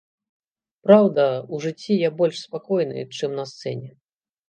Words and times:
Праўда, 0.87 1.27
у 1.53 1.61
жыцці 1.67 1.99
я 2.07 2.13
больш 2.25 2.43
спакойны, 2.47 3.09
чым 3.15 3.31
на 3.45 3.51
сцэне. 3.55 3.97